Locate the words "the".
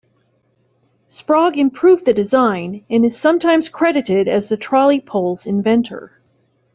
2.05-2.13, 4.49-4.57